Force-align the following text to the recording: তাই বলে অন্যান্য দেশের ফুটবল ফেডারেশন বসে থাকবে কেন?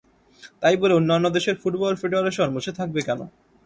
তাই 0.61 0.75
বলে 0.77 0.93
অন্যান্য 0.93 1.25
দেশের 1.29 1.55
ফুটবল 1.61 1.93
ফেডারেশন 1.95 2.47
বসে 2.55 2.71
থাকবে 2.79 2.99
কেন? 3.07 3.19